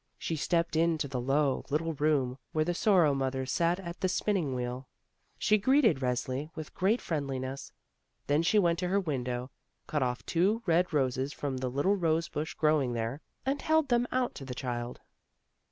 [0.17, 4.55] She stepped into the low, little room where the Sorrow mother sat at the spinning
[4.55, 4.87] wheel.
[5.37, 7.71] She greeted Resli with great friendliness.
[8.25, 9.51] Then she went to her window,
[9.85, 14.07] cut oif two red roses from the little rose bush growing there, and held them
[14.11, 15.01] out to the child.